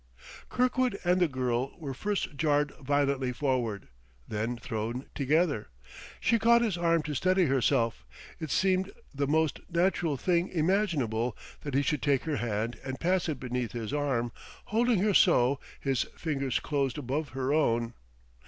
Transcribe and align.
Kirkwood 0.49 0.97
and 1.03 1.21
the 1.21 1.27
girl 1.27 1.77
were 1.77 1.93
first 1.93 2.35
jarred 2.35 2.71
violently 2.81 3.31
forward, 3.31 3.87
then 4.27 4.57
thrown 4.57 5.05
together. 5.13 5.69
She 6.19 6.39
caught 6.39 6.63
his 6.63 6.75
arm 6.75 7.03
to 7.03 7.13
steady 7.13 7.45
herself; 7.45 8.03
it 8.39 8.49
seemed 8.49 8.91
the 9.13 9.27
most 9.27 9.59
natural 9.69 10.17
thing 10.17 10.49
imaginable 10.49 11.37
that 11.61 11.75
he 11.75 11.83
should 11.83 12.01
take 12.01 12.23
her 12.23 12.37
hand 12.37 12.79
and 12.83 12.99
pass 12.99 13.29
it 13.29 13.39
beneath 13.39 13.73
his 13.73 13.93
arm, 13.93 14.31
holding 14.65 15.01
her 15.01 15.13
so, 15.13 15.59
his 15.79 16.05
fingers 16.17 16.59
closed 16.59 16.97
above 16.97 17.29
her 17.37 17.53
own. 17.53 17.93